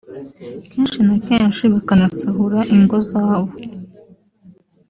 kenshi 0.71 0.99
na 1.07 1.15
kenshi 1.27 1.63
bakanasahura 1.73 2.59
ingo 2.75 2.97
zabo 3.09 3.51